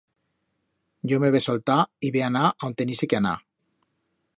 [1.11, 3.41] Yo me ve soltar y ve anar a on tenise que anar.